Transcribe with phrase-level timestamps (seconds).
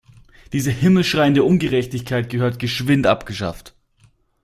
[0.51, 3.75] Diese himmelschreiende Ungerechtigkeit gehört geschwind abgeschafft.